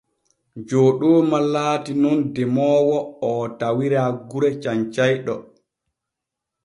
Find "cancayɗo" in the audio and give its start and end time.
4.63-5.35